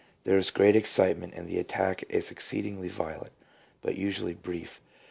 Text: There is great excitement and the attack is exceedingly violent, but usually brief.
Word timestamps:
There 0.23 0.35
is 0.35 0.49
great 0.49 0.75
excitement 0.75 1.35
and 1.35 1.47
the 1.47 1.59
attack 1.59 2.03
is 2.09 2.31
exceedingly 2.31 2.89
violent, 2.89 3.33
but 3.83 3.97
usually 3.97 4.33
brief. 4.33 4.81